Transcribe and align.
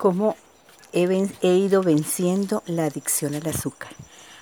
cómo 0.00 0.34
he, 0.94 1.04
ido 1.42 1.82
venciendo 1.82 2.62
la 2.64 2.86
adicción 2.86 3.34
al 3.34 3.46
azúcar. 3.46 3.90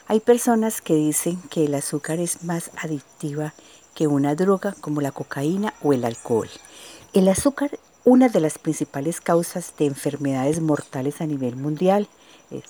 Hay 0.07 0.21
personas 0.21 0.81
que 0.81 0.95
dicen 0.95 1.43
que 1.51 1.65
el 1.65 1.75
azúcar 1.75 2.21
es 2.21 2.45
más 2.45 2.71
adictiva 2.77 3.55
que 3.93 4.07
una 4.07 4.37
droga 4.37 4.77
como 4.81 5.01
la 5.01 5.11
cocaína 5.11 5.75
o 5.83 5.93
el 5.93 6.05
alcohol. 6.05 6.49
El 7.13 7.27
azúcar, 7.27 7.77
una 8.05 8.29
de 8.29 8.39
las 8.39 8.57
principales 8.59 9.21
causas 9.21 9.75
de 9.77 9.87
enfermedades 9.87 10.61
mortales 10.61 11.21
a 11.21 11.27
nivel 11.27 11.57
mundial, 11.57 12.07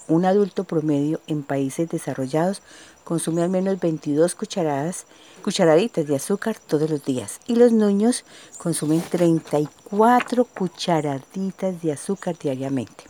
un 0.08 0.24
adulto 0.24 0.64
promedio 0.64 1.20
en 1.26 1.42
países 1.42 1.88
desarrollados 1.88 2.62
consume 3.04 3.42
al 3.42 3.48
menos 3.48 3.80
22 3.80 4.34
cucharadas, 4.34 5.06
cucharaditas 5.42 6.06
de 6.06 6.16
azúcar 6.16 6.58
todos 6.58 6.90
los 6.90 7.04
días 7.04 7.40
y 7.46 7.54
los 7.54 7.72
niños 7.72 8.24
consumen 8.58 9.02
34 9.02 10.44
cucharaditas 10.44 11.80
de 11.80 11.92
azúcar 11.92 12.36
diariamente. 12.38 13.04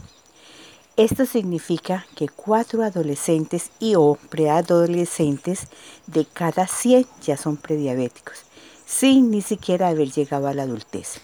Esto 0.96 1.27
significa 1.27 2.07
que 2.17 2.29
cuatro 2.29 2.82
adolescentes 2.82 3.71
y 3.79 3.94
o 3.94 4.19
preadolescentes 4.30 5.69
de 6.07 6.25
cada 6.25 6.66
100 6.66 7.07
ya 7.22 7.36
son 7.36 7.57
prediabéticos, 7.57 8.39
sin 8.85 9.30
ni 9.30 9.43
siquiera 9.43 9.89
haber 9.89 10.11
llegado 10.11 10.49
a 10.49 10.55
la 10.55 10.64
adultez. 10.64 11.21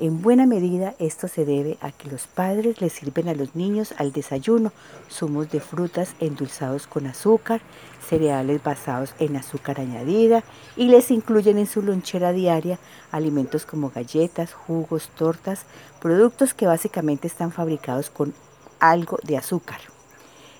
En 0.00 0.22
buena 0.22 0.46
medida 0.46 0.94
esto 0.98 1.28
se 1.28 1.44
debe 1.44 1.76
a 1.82 1.92
que 1.92 2.08
los 2.08 2.26
padres 2.26 2.80
les 2.80 2.94
sirven 2.94 3.28
a 3.28 3.34
los 3.34 3.54
niños 3.54 3.92
al 3.98 4.12
desayuno 4.12 4.72
zumos 5.10 5.50
de 5.50 5.60
frutas 5.60 6.14
endulzados 6.20 6.86
con 6.86 7.06
azúcar, 7.06 7.60
cereales 8.08 8.64
basados 8.64 9.14
en 9.18 9.36
azúcar 9.36 9.78
añadida 9.78 10.42
y 10.74 10.86
les 10.86 11.10
incluyen 11.10 11.58
en 11.58 11.66
su 11.66 11.82
lonchera 11.82 12.32
diaria 12.32 12.78
alimentos 13.12 13.66
como 13.66 13.90
galletas, 13.90 14.54
jugos, 14.54 15.10
tortas, 15.18 15.66
productos 16.00 16.54
que 16.54 16.66
básicamente 16.66 17.26
están 17.26 17.52
fabricados 17.52 18.08
con 18.08 18.32
algo 18.78 19.18
de 19.22 19.36
azúcar. 19.36 19.80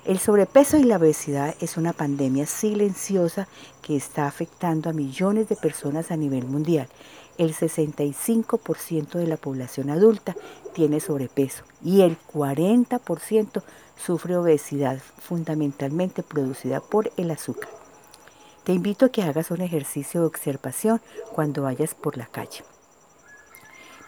El 0.04 0.18
sobrepeso 0.18 0.76
y 0.76 0.82
la 0.82 0.96
obesidad 0.96 1.54
es 1.60 1.78
una 1.78 1.94
pandemia 1.94 2.44
silenciosa 2.44 3.48
que 3.80 3.96
está 3.96 4.26
afectando 4.26 4.90
a 4.90 4.92
millones 4.92 5.48
de 5.48 5.56
personas 5.56 6.10
a 6.10 6.16
nivel 6.16 6.44
mundial 6.44 6.88
el 7.40 7.54
65% 7.54 9.12
de 9.12 9.26
la 9.26 9.38
población 9.38 9.88
adulta 9.88 10.36
tiene 10.74 11.00
sobrepeso 11.00 11.64
y 11.82 12.02
el 12.02 12.18
40% 12.34 13.62
sufre 13.96 14.36
obesidad 14.36 14.98
fundamentalmente 14.98 16.22
producida 16.22 16.80
por 16.80 17.10
el 17.16 17.30
azúcar. 17.30 17.70
Te 18.64 18.74
invito 18.74 19.06
a 19.06 19.08
que 19.08 19.22
hagas 19.22 19.50
un 19.50 19.62
ejercicio 19.62 20.20
de 20.20 20.26
observación 20.26 21.00
cuando 21.32 21.62
vayas 21.62 21.94
por 21.94 22.18
la 22.18 22.26
calle. 22.26 22.62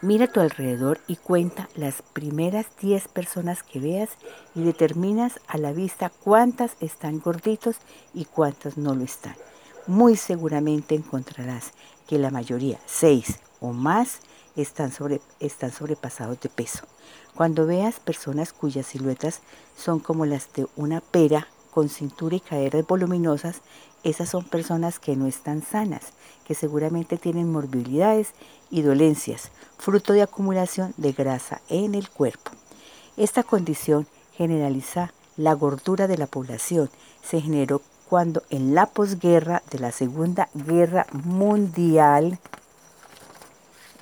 Mira 0.02 0.26
a 0.26 0.28
tu 0.30 0.40
alrededor 0.40 1.00
y 1.06 1.16
cuenta 1.16 1.70
las 1.74 2.02
primeras 2.02 2.66
10 2.82 3.08
personas 3.08 3.62
que 3.62 3.80
veas 3.80 4.10
y 4.54 4.62
determinas 4.62 5.40
a 5.46 5.56
la 5.56 5.72
vista 5.72 6.10
cuántas 6.10 6.76
están 6.80 7.18
gorditos 7.18 7.76
y 8.12 8.26
cuántas 8.26 8.76
no 8.76 8.94
lo 8.94 9.04
están. 9.04 9.36
Muy 9.86 10.16
seguramente 10.16 10.94
encontrarás 10.94 11.72
que 12.06 12.18
la 12.18 12.30
mayoría, 12.30 12.78
seis 12.86 13.40
o 13.60 13.72
más, 13.72 14.20
están, 14.54 14.92
sobre, 14.92 15.20
están 15.40 15.72
sobrepasados 15.72 16.40
de 16.40 16.48
peso. 16.48 16.84
Cuando 17.34 17.66
veas 17.66 17.98
personas 17.98 18.52
cuyas 18.52 18.86
siluetas 18.86 19.40
son 19.76 19.98
como 19.98 20.24
las 20.26 20.52
de 20.52 20.66
una 20.76 21.00
pera 21.00 21.48
con 21.72 21.88
cintura 21.88 22.36
y 22.36 22.40
caderas 22.40 22.86
voluminosas, 22.86 23.62
esas 24.04 24.28
son 24.28 24.44
personas 24.44 24.98
que 24.98 25.16
no 25.16 25.26
están 25.26 25.62
sanas, 25.62 26.12
que 26.44 26.54
seguramente 26.54 27.16
tienen 27.16 27.50
morbilidades 27.50 28.34
y 28.70 28.82
dolencias, 28.82 29.50
fruto 29.78 30.12
de 30.12 30.22
acumulación 30.22 30.92
de 30.96 31.12
grasa 31.12 31.60
en 31.68 31.94
el 31.94 32.08
cuerpo. 32.08 32.52
Esta 33.16 33.42
condición 33.42 34.06
generaliza 34.32 35.12
la 35.36 35.54
gordura 35.54 36.06
de 36.08 36.18
la 36.18 36.26
población. 36.26 36.90
Se 37.22 37.40
generó 37.40 37.80
cuando 38.12 38.42
en 38.50 38.74
la 38.74 38.84
posguerra 38.84 39.62
de 39.70 39.78
la 39.78 39.90
Segunda 39.90 40.50
Guerra 40.52 41.06
Mundial, 41.12 42.38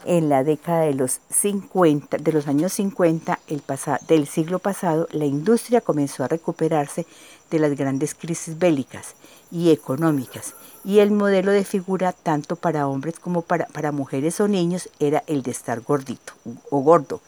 en 0.05 0.29
la 0.29 0.43
década 0.43 0.81
de 0.81 0.95
los 0.95 1.21
50, 1.31 2.17
de 2.17 2.33
los 2.33 2.49
años 2.49 2.73
50 2.73 3.39
el 3.47 3.63
del 4.09 4.27
siglo 4.27 4.59
pasado, 4.59 5.07
la 5.13 5.27
industria 5.27 5.81
comenzó 5.81 6.25
a 6.25 6.27
recuperarse 6.27 7.07
de 7.53 7.61
las 7.61 7.77
grandes 7.77 8.17
crisis 8.17 8.59
bélicas 8.59 9.15
y 9.53 9.71
económicas, 9.71 10.55
y 10.85 10.99
el 10.99 11.13
modelo 11.13 11.53
de 11.53 11.65
figura 11.65 12.13
tanto 12.13 12.57
para 12.57 12.89
hombres 12.89 13.21
como 13.21 13.43
para, 13.43 13.67
para 13.67 13.93
mujeres 13.93 14.41
o 14.41 14.49
niños 14.49 14.89
era 14.99 15.23
el 15.29 15.45
de 15.45 15.53
estar 15.53 15.83
gordito 15.83 16.33
o 16.69 16.81
gordo. 16.81 17.21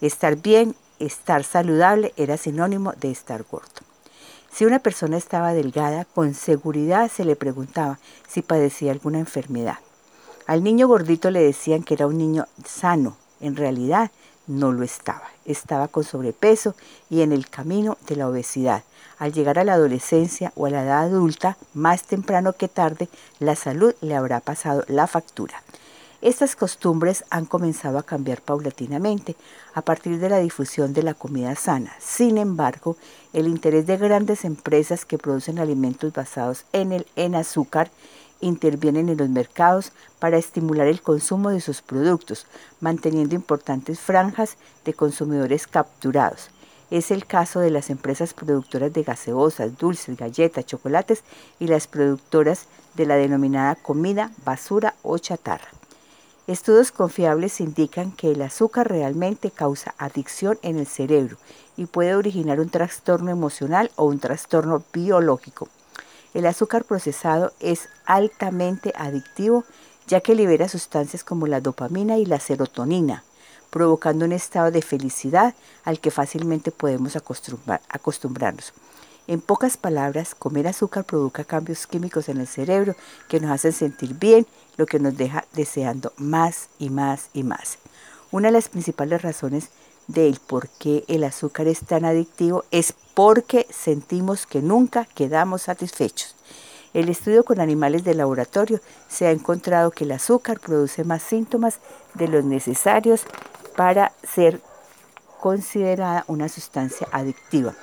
Estar 0.00 0.36
bien, 0.36 0.76
estar 1.00 1.42
saludable 1.42 2.14
era 2.16 2.36
sinónimo 2.36 2.92
de 2.92 3.10
estar 3.10 3.42
gordo. 3.50 3.89
Si 4.52 4.64
una 4.64 4.80
persona 4.80 5.16
estaba 5.16 5.54
delgada, 5.54 6.04
con 6.04 6.34
seguridad 6.34 7.10
se 7.10 7.24
le 7.24 7.36
preguntaba 7.36 7.98
si 8.28 8.42
padecía 8.42 8.92
alguna 8.92 9.18
enfermedad. 9.18 9.78
Al 10.46 10.64
niño 10.64 10.88
gordito 10.88 11.30
le 11.30 11.40
decían 11.40 11.82
que 11.82 11.94
era 11.94 12.06
un 12.06 12.18
niño 12.18 12.46
sano. 12.64 13.16
En 13.40 13.56
realidad 13.56 14.10
no 14.46 14.72
lo 14.72 14.82
estaba. 14.82 15.22
Estaba 15.44 15.88
con 15.88 16.04
sobrepeso 16.04 16.74
y 17.08 17.22
en 17.22 17.32
el 17.32 17.48
camino 17.48 17.96
de 18.08 18.16
la 18.16 18.28
obesidad. 18.28 18.82
Al 19.18 19.32
llegar 19.32 19.58
a 19.58 19.64
la 19.64 19.74
adolescencia 19.74 20.52
o 20.56 20.66
a 20.66 20.70
la 20.70 20.82
edad 20.82 21.04
adulta, 21.04 21.56
más 21.72 22.02
temprano 22.02 22.52
que 22.54 22.68
tarde, 22.68 23.08
la 23.38 23.54
salud 23.54 23.94
le 24.00 24.16
habrá 24.16 24.40
pasado 24.40 24.84
la 24.88 25.06
factura. 25.06 25.62
Estas 26.22 26.54
costumbres 26.54 27.24
han 27.30 27.46
comenzado 27.46 27.96
a 27.96 28.02
cambiar 28.02 28.42
paulatinamente 28.42 29.36
a 29.72 29.80
partir 29.80 30.18
de 30.18 30.28
la 30.28 30.36
difusión 30.36 30.92
de 30.92 31.02
la 31.02 31.14
comida 31.14 31.54
sana. 31.56 31.96
Sin 31.98 32.36
embargo, 32.36 32.98
el 33.32 33.48
interés 33.48 33.86
de 33.86 33.96
grandes 33.96 34.44
empresas 34.44 35.06
que 35.06 35.16
producen 35.16 35.58
alimentos 35.58 36.12
basados 36.12 36.66
en 36.74 36.92
el 36.92 37.06
en 37.16 37.34
azúcar 37.34 37.90
intervienen 38.42 39.08
en 39.08 39.16
los 39.16 39.30
mercados 39.30 39.92
para 40.18 40.36
estimular 40.36 40.88
el 40.88 41.00
consumo 41.00 41.48
de 41.48 41.62
sus 41.62 41.80
productos, 41.80 42.46
manteniendo 42.80 43.34
importantes 43.34 43.98
franjas 43.98 44.58
de 44.84 44.92
consumidores 44.92 45.66
capturados. 45.66 46.50
Es 46.90 47.10
el 47.10 47.24
caso 47.24 47.60
de 47.60 47.70
las 47.70 47.88
empresas 47.88 48.34
productoras 48.34 48.92
de 48.92 49.04
gaseosas, 49.04 49.78
dulces, 49.78 50.18
galletas, 50.18 50.66
chocolates 50.66 51.24
y 51.58 51.66
las 51.66 51.86
productoras 51.86 52.66
de 52.94 53.06
la 53.06 53.16
denominada 53.16 53.74
comida 53.74 54.32
basura 54.44 54.94
o 55.02 55.16
chatarra. 55.16 55.79
Estudios 56.46 56.90
confiables 56.90 57.60
indican 57.60 58.12
que 58.12 58.32
el 58.32 58.42
azúcar 58.42 58.88
realmente 58.88 59.50
causa 59.50 59.94
adicción 59.98 60.58
en 60.62 60.78
el 60.78 60.86
cerebro 60.86 61.36
y 61.76 61.86
puede 61.86 62.14
originar 62.14 62.60
un 62.60 62.70
trastorno 62.70 63.30
emocional 63.30 63.90
o 63.96 64.04
un 64.04 64.18
trastorno 64.18 64.82
biológico. 64.92 65.68
El 66.34 66.46
azúcar 66.46 66.84
procesado 66.84 67.52
es 67.60 67.88
altamente 68.04 68.92
adictivo 68.96 69.64
ya 70.06 70.20
que 70.20 70.34
libera 70.34 70.68
sustancias 70.68 71.22
como 71.22 71.46
la 71.46 71.60
dopamina 71.60 72.18
y 72.18 72.26
la 72.26 72.40
serotonina, 72.40 73.22
provocando 73.70 74.24
un 74.24 74.32
estado 74.32 74.72
de 74.72 74.82
felicidad 74.82 75.54
al 75.84 76.00
que 76.00 76.10
fácilmente 76.10 76.72
podemos 76.72 77.16
acostumbrarnos. 77.16 78.72
En 79.30 79.40
pocas 79.40 79.76
palabras, 79.76 80.34
comer 80.34 80.66
azúcar 80.66 81.04
provoca 81.04 81.44
cambios 81.44 81.86
químicos 81.86 82.28
en 82.28 82.38
el 82.38 82.48
cerebro 82.48 82.96
que 83.28 83.38
nos 83.38 83.52
hacen 83.52 83.72
sentir 83.72 84.14
bien, 84.14 84.44
lo 84.76 84.86
que 84.86 84.98
nos 84.98 85.16
deja 85.16 85.44
deseando 85.52 86.12
más 86.16 86.68
y 86.80 86.90
más 86.90 87.28
y 87.32 87.44
más. 87.44 87.78
Una 88.32 88.48
de 88.48 88.54
las 88.54 88.68
principales 88.68 89.22
razones 89.22 89.68
del 90.08 90.40
por 90.44 90.68
qué 90.68 91.04
el 91.06 91.22
azúcar 91.22 91.68
es 91.68 91.78
tan 91.78 92.04
adictivo 92.04 92.64
es 92.72 92.92
porque 93.14 93.68
sentimos 93.70 94.46
que 94.46 94.62
nunca 94.62 95.04
quedamos 95.14 95.62
satisfechos. 95.62 96.34
El 96.92 97.08
estudio 97.08 97.44
con 97.44 97.60
animales 97.60 98.02
de 98.02 98.16
laboratorio 98.16 98.80
se 99.08 99.28
ha 99.28 99.30
encontrado 99.30 99.92
que 99.92 100.02
el 100.02 100.10
azúcar 100.10 100.58
produce 100.58 101.04
más 101.04 101.22
síntomas 101.22 101.78
de 102.14 102.26
los 102.26 102.44
necesarios 102.44 103.22
para 103.76 104.10
ser 104.24 104.60
considerada 105.40 106.24
una 106.26 106.48
sustancia 106.48 107.06
adictiva. 107.12 107.76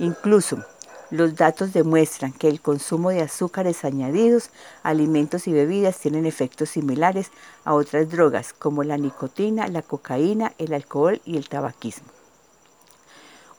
Incluso 0.00 0.64
los 1.10 1.36
datos 1.36 1.72
demuestran 1.72 2.32
que 2.32 2.48
el 2.48 2.60
consumo 2.60 3.10
de 3.10 3.22
azúcares 3.22 3.84
añadidos, 3.84 4.50
alimentos 4.82 5.48
y 5.48 5.52
bebidas 5.52 5.98
tienen 5.98 6.26
efectos 6.26 6.70
similares 6.70 7.30
a 7.64 7.74
otras 7.74 8.10
drogas 8.10 8.52
como 8.52 8.84
la 8.84 8.98
nicotina, 8.98 9.68
la 9.68 9.82
cocaína, 9.82 10.52
el 10.58 10.74
alcohol 10.74 11.20
y 11.24 11.36
el 11.36 11.48
tabaquismo. 11.48 12.08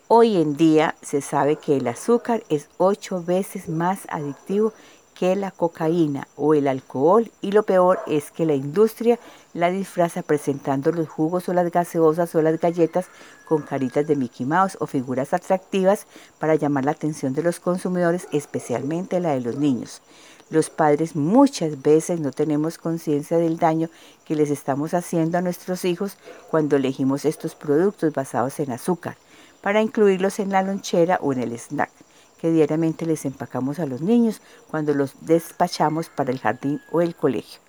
Hoy 0.08 0.38
en 0.38 0.58
día 0.58 0.96
se 1.02 1.22
sabe 1.22 1.58
que 1.58 1.78
el 1.78 1.88
azúcar 1.88 2.44
es 2.50 2.68
ocho 2.78 3.24
veces 3.24 3.70
más 3.70 4.02
adictivo 4.10 4.74
que 5.20 5.36
la 5.36 5.52
cocaína 5.52 6.30
o 6.38 6.54
el 6.54 6.66
alcohol 6.66 7.30
y 7.42 7.52
lo 7.52 7.64
peor 7.64 8.00
es 8.08 8.32
que 8.32 8.46
la 8.46 8.56
industria 8.56 9.20
la 9.54 9.70
disfraza 9.70 10.22
presentando 10.22 10.94
los 10.94 11.10
jugos 11.10 11.50
o 11.50 11.54
las 11.54 11.70
gaseosas 11.74 12.34
o 12.36 12.42
las 12.42 12.58
galletas 12.58 13.08
con 13.46 13.64
caritas 13.64 14.08
de 14.08 14.16
Mickey 14.16 14.46
Mouse 14.46 14.78
o 14.80 14.88
figuras 14.88 15.34
atractivas 15.34 16.08
para 16.40 16.56
llamar 16.56 16.86
la 16.86 16.92
atención 16.92 17.34
de 17.34 17.44
los 17.44 17.60
consumidores, 17.60 18.30
especialmente 18.32 19.20
la 19.20 19.34
de 19.34 19.42
los 19.42 19.58
niños. 19.58 20.02
Los 20.50 20.70
padres 20.70 21.18
muchas 21.18 21.82
veces 21.82 22.22
no 22.22 22.32
tenemos 22.32 22.78
conciencia 22.78 23.38
del 23.38 23.58
daño 23.58 23.90
que 24.24 24.36
les 24.36 24.50
estamos 24.50 24.94
haciendo 24.94 25.38
a 25.38 25.42
nuestros 25.42 25.84
hijos 25.84 26.16
cuando 26.50 26.78
elegimos 26.78 27.26
estos 27.26 27.56
productos 27.56 28.14
basados 28.14 28.58
en 28.62 28.72
azúcar 28.72 29.18
para 29.60 29.82
incluirlos 29.82 30.40
en 30.40 30.52
la 30.52 30.64
lonchera 30.64 31.20
o 31.22 31.34
en 31.34 31.40
el 31.40 31.60
snack 31.60 31.92
que 32.40 32.52
diariamente 32.52 33.06
les 33.06 33.26
empacamos 33.26 33.80
a 33.80 33.86
los 33.86 34.02
niños 34.02 34.42
cuando 34.70 34.94
los 34.94 35.14
despachamos 35.22 36.10
para 36.10 36.32
el 36.32 36.40
jardín 36.40 36.82
o 36.92 37.02
el 37.02 37.16
colegio. 37.16 37.60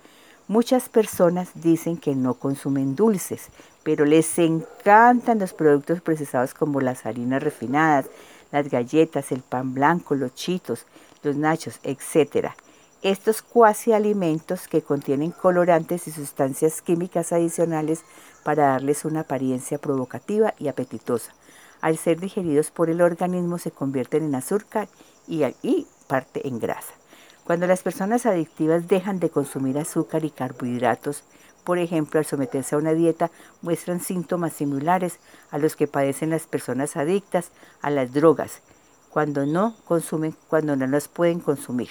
Muchas 0.47 0.89
personas 0.89 1.49
dicen 1.55 1.97
que 1.97 2.15
no 2.15 2.33
consumen 2.33 2.95
dulces, 2.95 3.49
pero 3.83 4.05
les 4.05 4.37
encantan 4.37 5.39
los 5.39 5.53
productos 5.53 6.01
procesados 6.01 6.53
como 6.53 6.81
las 6.81 7.05
harinas 7.05 7.41
refinadas, 7.41 8.07
las 8.51 8.69
galletas, 8.69 9.31
el 9.31 9.41
pan 9.41 9.73
blanco, 9.73 10.15
los 10.15 10.35
chitos, 10.35 10.85
los 11.23 11.35
nachos, 11.35 11.79
etc. 11.83 12.49
Estos 13.01 13.41
cuasi 13.41 13.93
alimentos 13.93 14.67
que 14.67 14.81
contienen 14.81 15.31
colorantes 15.31 16.07
y 16.07 16.11
sustancias 16.11 16.81
químicas 16.81 17.31
adicionales 17.31 18.03
para 18.43 18.67
darles 18.67 19.05
una 19.05 19.21
apariencia 19.21 19.77
provocativa 19.77 20.53
y 20.59 20.67
apetitosa. 20.67 21.33
Al 21.81 21.97
ser 21.97 22.19
digeridos 22.19 22.71
por 22.71 22.89
el 22.89 23.01
organismo 23.01 23.57
se 23.57 23.71
convierten 23.71 24.23
en 24.23 24.35
azúcar 24.35 24.87
y, 25.27 25.43
y 25.63 25.87
parte 26.07 26.47
en 26.47 26.59
grasa. 26.59 26.93
Cuando 27.43 27.67
las 27.67 27.81
personas 27.81 28.25
adictivas 28.25 28.87
dejan 28.87 29.19
de 29.19 29.29
consumir 29.29 29.77
azúcar 29.77 30.23
y 30.23 30.29
carbohidratos, 30.29 31.23
por 31.63 31.79
ejemplo, 31.79 32.19
al 32.19 32.25
someterse 32.25 32.75
a 32.75 32.77
una 32.77 32.93
dieta, 32.93 33.31
muestran 33.61 33.99
síntomas 33.99 34.53
similares 34.53 35.19
a 35.49 35.57
los 35.57 35.75
que 35.75 35.87
padecen 35.87 36.29
las 36.29 36.47
personas 36.47 36.95
adictas 36.95 37.51
a 37.81 37.89
las 37.89 38.13
drogas, 38.13 38.61
cuando 39.09 39.45
no 39.45 39.75
consumen, 39.85 40.35
cuando 40.47 40.75
no 40.75 40.87
las 40.87 41.07
pueden 41.07 41.39
consumir. 41.39 41.89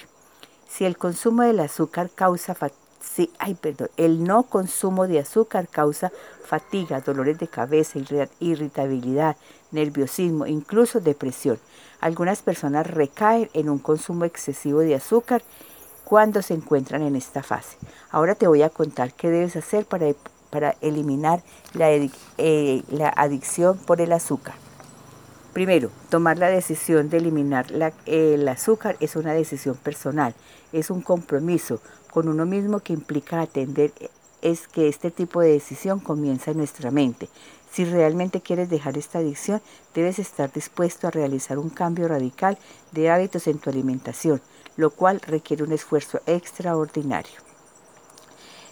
Si 0.67 0.85
el 0.85 0.97
consumo 0.97 1.43
del 1.43 1.59
azúcar 1.59 2.09
causa 2.09 2.55
sí, 3.01 3.31
ay, 3.39 3.55
perdón, 3.55 3.89
el 3.97 4.23
no 4.23 4.43
consumo 4.43 5.07
de 5.07 5.19
azúcar 5.19 5.67
causa 5.67 6.11
fatiga, 6.45 7.01
dolores 7.01 7.39
de 7.39 7.47
cabeza, 7.47 7.99
irritabilidad, 8.39 9.35
nerviosismo, 9.71 10.47
incluso 10.47 10.99
depresión. 10.99 11.59
Algunas 11.99 12.41
personas 12.41 12.87
recaen 12.87 13.49
en 13.53 13.69
un 13.69 13.79
consumo 13.79 14.25
excesivo 14.25 14.79
de 14.79 14.95
azúcar 14.95 15.43
cuando 16.03 16.41
se 16.41 16.53
encuentran 16.53 17.03
en 17.03 17.15
esta 17.15 17.43
fase. 17.43 17.77
Ahora 18.09 18.35
te 18.35 18.47
voy 18.47 18.63
a 18.63 18.69
contar 18.69 19.13
qué 19.13 19.29
debes 19.29 19.55
hacer 19.55 19.85
para, 19.85 20.07
para 20.49 20.75
eliminar 20.81 21.41
la, 21.73 21.89
eh, 21.91 22.83
la 22.89 23.09
adicción 23.15 23.77
por 23.77 24.01
el 24.01 24.11
azúcar. 24.11 24.55
Primero, 25.53 25.91
tomar 26.09 26.37
la 26.37 26.49
decisión 26.49 27.09
de 27.09 27.17
eliminar 27.17 27.65
el 28.05 28.47
azúcar 28.47 28.95
es 29.01 29.17
una 29.17 29.33
decisión 29.33 29.75
personal, 29.75 30.33
es 30.71 30.89
un 30.89 31.01
compromiso 31.01 31.81
con 32.09 32.29
uno 32.29 32.45
mismo 32.45 32.79
que 32.79 32.93
implica 32.93 33.41
atender 33.41 33.91
es 34.41 34.67
que 34.67 34.87
este 34.87 35.11
tipo 35.11 35.41
de 35.41 35.51
decisión 35.51 35.99
comienza 35.99 36.51
en 36.51 36.57
nuestra 36.57 36.89
mente. 36.89 37.29
Si 37.71 37.85
realmente 37.85 38.41
quieres 38.41 38.69
dejar 38.69 38.97
esta 38.97 39.19
adicción, 39.19 39.61
debes 39.93 40.19
estar 40.19 40.51
dispuesto 40.51 41.07
a 41.07 41.11
realizar 41.11 41.57
un 41.57 41.69
cambio 41.69 42.07
radical 42.07 42.57
de 42.91 43.09
hábitos 43.09 43.47
en 43.47 43.59
tu 43.59 43.69
alimentación, 43.69 44.41
lo 44.77 44.89
cual 44.89 45.21
requiere 45.21 45.63
un 45.63 45.71
esfuerzo 45.71 46.21
extraordinario. 46.25 47.39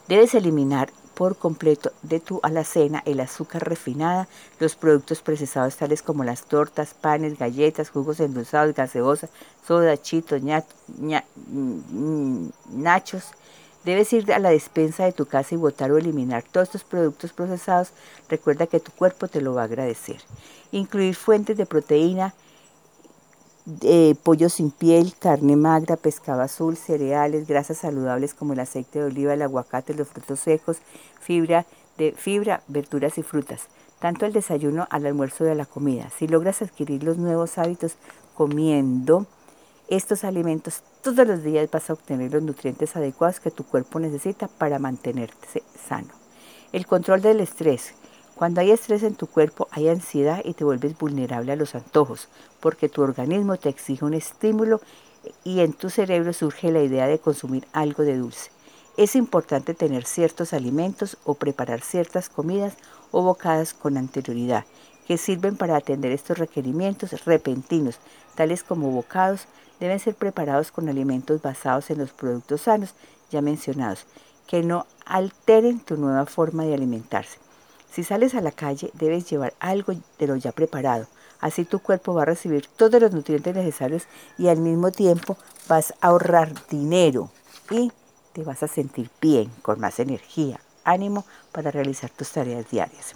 Debes 0.08 0.34
eliminar 0.34 0.92
por 1.20 1.36
completo 1.36 1.92
de 2.02 2.22
tu 2.22 2.40
alacena 2.44 3.04
el 3.06 3.20
azúcar 3.20 3.68
refinada, 3.68 4.30
los 4.58 4.76
productos 4.76 5.20
procesados 5.20 5.76
tales 5.76 6.02
como 6.02 6.24
las 6.24 6.44
tortas, 6.44 6.94
panes, 6.94 7.38
galletas, 7.38 7.90
jugos 7.90 8.22
endulzados, 8.22 8.74
gaseosa, 8.74 9.28
soda, 9.68 10.02
chitos, 10.02 10.42
mm, 10.42 12.48
nachos. 12.70 13.26
Debes 13.84 14.14
ir 14.14 14.32
a 14.32 14.40
la 14.40 14.52
despensa 14.52 15.04
de 15.04 15.12
tu 15.12 15.26
casa 15.26 15.56
y 15.56 15.58
botar 15.58 15.92
o 15.92 15.98
eliminar 15.98 16.46
todos 16.50 16.70
estos 16.70 16.86
productos 16.86 17.34
procesados. 17.34 17.90
Recuerda 18.30 18.68
que 18.68 18.80
tu 18.80 18.94
cuerpo 18.94 19.28
te 19.28 19.42
lo 19.42 19.54
va 19.54 19.64
a 19.64 19.66
agradecer. 19.66 20.22
Incluir 20.72 21.16
fuentes 21.16 21.58
de 21.58 21.66
proteína, 21.66 22.34
pollo 24.24 24.50
sin 24.50 24.72
piel, 24.72 25.14
carne 25.18 25.56
magra, 25.56 25.96
pescado 25.98 26.42
azul, 26.42 26.78
cereales, 26.78 27.48
grasas 27.48 27.78
saludables 27.78 28.34
como 28.34 28.54
el 28.54 28.60
aceite 28.60 29.00
de 29.00 29.06
oliva, 29.06 29.34
el 29.34 29.42
aguacate, 29.42 29.94
los 29.94 30.08
frutos 30.08 30.40
secos, 30.40 30.78
fibra, 31.20 31.66
de 31.98 32.14
fibra, 32.14 32.64
verduras 32.68 33.18
y 33.18 33.24
frutas, 33.24 33.68
tanto 34.00 34.26
el 34.26 34.34
desayuno 34.34 34.88
al 34.90 35.06
almuerzo 35.06 35.44
de 35.44 35.56
la 35.56 35.66
comida. 35.66 36.10
Si 36.18 36.28
logras 36.28 36.62
adquirir 36.62 37.04
los 37.04 37.18
nuevos 37.18 37.58
hábitos 37.58 37.96
comiendo 38.36 39.26
estos 39.90 40.24
alimentos 40.24 40.84
todos 41.02 41.26
los 41.26 41.44
días 41.44 41.70
vas 41.72 41.90
a 41.90 41.94
obtener 41.94 42.32
los 42.32 42.44
nutrientes 42.44 42.96
adecuados 42.96 43.40
que 43.40 43.52
tu 43.52 43.64
cuerpo 43.64 44.00
necesita 44.00 44.48
para 44.48 44.78
mantenerte 44.80 45.64
sano. 45.88 46.10
El 46.72 46.86
control 46.86 47.22
del 47.22 47.40
estrés. 47.40 47.94
Cuando 48.40 48.62
hay 48.62 48.72
estrés 48.72 49.04
en 49.04 49.16
tu 49.16 49.28
cuerpo, 49.28 49.68
hay 49.70 49.90
ansiedad 49.90 50.42
y 50.46 50.54
te 50.54 50.64
vuelves 50.64 50.98
vulnerable 50.98 51.52
a 51.52 51.58
los 51.58 51.76
antojos, 51.76 52.30
porque 52.62 52.88
tu 52.88 53.02
organismo 53.02 53.58
te 53.58 53.68
exige 53.68 54.06
un 54.06 54.14
estímulo 54.14 54.80
y 55.44 55.60
en 55.60 55.74
tu 55.74 55.90
cerebro 55.90 56.32
surge 56.32 56.72
la 56.72 56.82
idea 56.82 57.06
de 57.08 57.20
consumir 57.20 57.68
algo 57.74 58.04
de 58.04 58.18
dulce. 58.18 58.50
Es 58.96 59.18
importante 59.18 59.74
tener 59.74 60.06
ciertos 60.06 60.54
alimentos 60.54 61.18
o 61.26 61.34
preparar 61.34 61.82
ciertas 61.82 62.30
comidas 62.30 62.76
o 63.12 63.24
bocadas 63.24 63.74
con 63.74 63.98
anterioridad, 63.98 64.64
que 65.06 65.18
sirven 65.18 65.58
para 65.58 65.76
atender 65.76 66.14
estos 66.14 66.38
requerimientos 66.38 67.26
repentinos, 67.26 68.00
tales 68.36 68.64
como 68.64 68.90
bocados, 68.90 69.48
deben 69.82 70.00
ser 70.00 70.16
preparados 70.16 70.72
con 70.72 70.88
alimentos 70.88 71.42
basados 71.42 71.90
en 71.90 71.98
los 71.98 72.12
productos 72.12 72.62
sanos 72.62 72.96
ya 73.32 73.42
mencionados, 73.42 74.06
que 74.48 74.64
no 74.64 74.86
alteren 75.06 75.82
tu 75.82 75.98
nueva 75.98 76.26
forma 76.26 76.64
de 76.64 76.76
alimentarse. 76.76 77.49
Si 77.92 78.04
sales 78.04 78.36
a 78.36 78.42
la 78.42 78.52
calle, 78.52 78.92
debes 78.94 79.30
llevar 79.30 79.54
algo 79.60 79.94
de 80.20 80.28
lo 80.28 80.36
ya 80.36 80.52
preparado. 80.52 81.08
Así 81.40 81.66
tu 81.66 81.80
cuerpo 81.80 82.14
va 82.14 82.24
a 82.24 82.26
recibir 82.26 82.68
todos 82.68 83.02
los 83.02 83.12
nutrientes 83.12 83.56
necesarios 83.56 84.04
y 84.38 84.48
al 84.48 84.58
mismo 84.58 84.92
tiempo 84.92 85.38
vas 85.68 85.94
a 86.02 86.08
ahorrar 86.08 86.54
dinero 86.68 87.32
y 87.72 87.92
te 88.34 88.44
vas 88.44 88.62
a 88.64 88.68
sentir 88.68 89.10
bien, 89.22 89.50
con 89.62 89.80
más 89.80 90.00
energía, 90.00 90.60
ánimo 90.84 91.26
para 91.52 91.72
realizar 91.72 92.10
tus 92.10 92.32
tareas 92.32 92.70
diarias. 92.70 93.16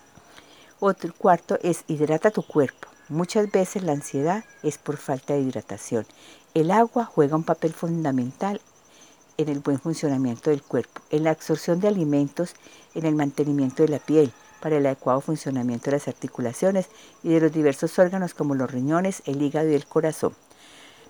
Otro 0.80 1.14
cuarto 1.14 1.58
es 1.62 1.84
hidrata 1.88 2.32
tu 2.32 2.44
cuerpo. 2.44 2.88
Muchas 3.10 3.52
veces 3.52 3.84
la 3.84 3.92
ansiedad 3.92 4.44
es 4.64 4.78
por 4.78 4.98
falta 4.98 5.34
de 5.34 5.42
hidratación. 5.42 6.06
El 6.54 6.72
agua 6.72 7.06
juega 7.06 7.36
un 7.36 7.44
papel 7.44 7.74
fundamental 7.74 8.62
en 9.38 9.50
el 9.50 9.60
buen 9.60 9.80
funcionamiento 9.80 10.50
del 10.50 10.62
cuerpo, 10.62 11.02
en 11.10 11.24
la 11.24 11.32
absorción 11.32 11.80
de 11.80 11.88
alimentos, 11.88 12.56
en 12.94 13.06
el 13.06 13.16
mantenimiento 13.16 13.84
de 13.84 13.90
la 13.90 14.00
piel, 14.00 14.32
para 14.64 14.78
el 14.78 14.86
adecuado 14.86 15.20
funcionamiento 15.20 15.88
de 15.88 15.98
las 15.98 16.08
articulaciones 16.08 16.88
y 17.22 17.34
de 17.34 17.42
los 17.42 17.52
diversos 17.52 18.00
órganos 18.00 18.34
como 18.34 18.56
los 18.56 18.72
riñones, 18.72 19.22
el 19.26 19.42
hígado 19.42 19.70
y 19.70 19.74
el 19.74 19.86
corazón. 19.86 20.34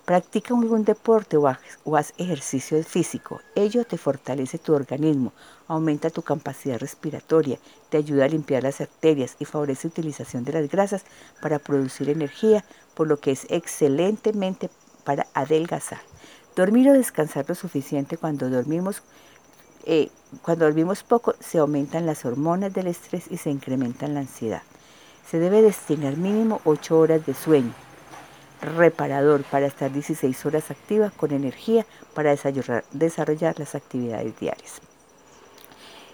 Practica 0.04 0.54
algún 0.54 0.84
deporte 0.84 1.36
o 1.36 1.46
haz, 1.46 2.12
ejercicio 2.18 2.82
físico. 2.82 3.40
Ello 3.54 3.84
te 3.84 3.96
fortalece 3.96 4.58
tu 4.58 4.74
organismo, 4.74 5.32
aumenta 5.68 6.10
tu 6.10 6.22
capacidad 6.22 6.80
respiratoria, 6.80 7.60
te 7.90 7.98
ayuda 7.98 8.24
a 8.24 8.28
limpiar 8.28 8.64
las 8.64 8.80
arterias 8.80 9.36
y 9.38 9.44
favorece 9.44 9.86
la 9.86 9.92
utilización 9.92 10.42
de 10.42 10.54
las 10.54 10.68
grasas 10.68 11.04
para 11.40 11.60
producir 11.60 12.10
energía, 12.10 12.64
por 12.94 13.06
lo 13.06 13.18
que 13.18 13.30
es 13.30 13.46
excelentemente 13.50 14.68
para 15.04 15.28
adelgazar. 15.32 16.00
Dormir 16.56 16.90
o 16.90 16.92
descansar 16.92 17.44
lo 17.48 17.54
suficiente 17.54 18.16
cuando 18.16 18.50
dormimos 18.50 19.04
eh, 19.86 20.10
cuando 20.42 20.64
dormimos 20.64 21.02
poco 21.02 21.34
se 21.40 21.58
aumentan 21.58 22.06
las 22.06 22.24
hormonas 22.24 22.72
del 22.72 22.86
estrés 22.86 23.24
y 23.30 23.36
se 23.36 23.50
incrementa 23.50 24.08
la 24.08 24.20
ansiedad. 24.20 24.62
Se 25.30 25.38
debe 25.38 25.62
destinar 25.62 26.16
mínimo 26.16 26.60
8 26.64 26.98
horas 26.98 27.26
de 27.26 27.34
sueño 27.34 27.72
reparador 28.64 29.44
para 29.44 29.66
estar 29.66 29.92
16 29.92 30.46
horas 30.46 30.70
activas 30.70 31.12
con 31.12 31.32
energía 31.32 31.86
para 32.14 32.30
desarrollar, 32.92 33.58
las 33.58 33.74
actividades 33.74 34.38
diarias. 34.38 34.80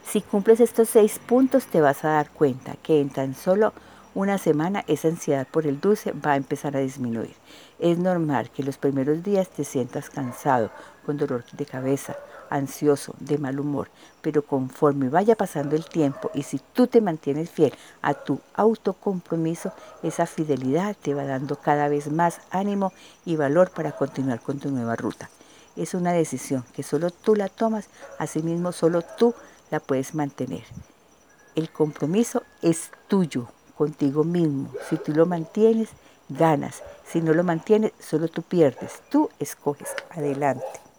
Si 0.04 0.20
cumples 0.20 0.60
estos 0.60 0.88
seis 0.88 1.20
puntos 1.24 1.66
te 1.66 1.80
vas 1.80 2.04
a 2.04 2.10
dar 2.10 2.30
cuenta 2.30 2.74
que 2.82 3.00
en 3.00 3.10
tan 3.10 3.34
solo 3.34 3.72
una 4.12 4.38
semana 4.38 4.84
esa 4.88 5.06
ansiedad 5.06 5.46
por 5.48 5.68
el 5.68 5.80
dulce 5.80 6.12
va 6.12 6.32
a 6.32 6.36
empezar 6.36 6.76
a 6.76 6.80
disminuir. 6.80 7.34
Es 7.78 7.96
normal 7.96 8.50
que 8.50 8.64
los 8.64 8.76
primeros 8.76 9.22
días 9.22 9.48
te 9.48 9.62
sientas 9.62 10.10
cansado, 10.10 10.70
con 11.06 11.16
dolor 11.16 11.44
de 11.52 11.64
cabeza, 11.64 12.16
ansioso, 12.50 13.14
de 13.20 13.38
mal 13.38 13.58
humor, 13.58 13.88
pero 14.20 14.42
conforme 14.42 15.08
vaya 15.08 15.36
pasando 15.36 15.76
el 15.76 15.86
tiempo 15.86 16.30
y 16.34 16.42
si 16.42 16.60
tú 16.72 16.86
te 16.86 17.00
mantienes 17.00 17.48
fiel 17.48 17.72
a 18.02 18.14
tu 18.14 18.40
autocompromiso, 18.54 19.72
esa 20.02 20.26
fidelidad 20.26 20.96
te 21.00 21.14
va 21.14 21.24
dando 21.24 21.56
cada 21.56 21.88
vez 21.88 22.10
más 22.10 22.40
ánimo 22.50 22.92
y 23.24 23.36
valor 23.36 23.70
para 23.70 23.92
continuar 23.92 24.40
con 24.40 24.58
tu 24.58 24.70
nueva 24.70 24.96
ruta. 24.96 25.30
Es 25.76 25.94
una 25.94 26.12
decisión 26.12 26.64
que 26.74 26.82
solo 26.82 27.10
tú 27.10 27.34
la 27.34 27.48
tomas, 27.48 27.88
asimismo 28.18 28.72
solo 28.72 29.02
tú 29.02 29.34
la 29.70 29.80
puedes 29.80 30.14
mantener. 30.14 30.64
El 31.54 31.70
compromiso 31.70 32.42
es 32.60 32.90
tuyo, 33.08 33.48
contigo 33.76 34.24
mismo. 34.24 34.70
Si 34.88 34.96
tú 34.96 35.12
lo 35.12 35.26
mantienes, 35.26 35.88
ganas. 36.28 36.82
Si 37.06 37.20
no 37.20 37.32
lo 37.32 37.44
mantienes, 37.44 37.92
solo 37.98 38.28
tú 38.28 38.42
pierdes. 38.42 39.02
Tú 39.10 39.30
escoges. 39.38 39.88
Adelante. 40.10 40.89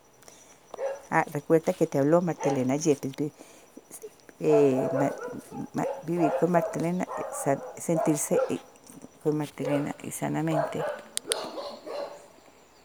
Ah, 1.12 1.26
recuerda 1.34 1.74
que 1.74 1.88
te 1.88 2.00
habló 2.00 2.22
Martelena 2.22 2.78
Yepes. 2.78 3.12
Eh, 4.40 4.90
vivir 6.08 6.32
con 6.40 6.52
Martelena, 6.52 7.06
sentirse 7.78 8.40
con 9.22 9.38
Martelena 9.38 9.94
y 10.04 10.12
sanamente. 10.12 10.84